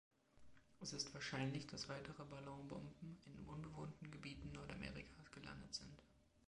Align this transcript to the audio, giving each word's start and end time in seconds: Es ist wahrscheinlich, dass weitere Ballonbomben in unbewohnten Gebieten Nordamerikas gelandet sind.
Es 0.79 0.93
ist 0.93 1.13
wahrscheinlich, 1.13 1.67
dass 1.67 1.87
weitere 1.87 2.25
Ballonbomben 2.25 3.19
in 3.27 3.45
unbewohnten 3.45 4.09
Gebieten 4.09 4.51
Nordamerikas 4.51 5.29
gelandet 5.31 5.75
sind. 5.75 6.01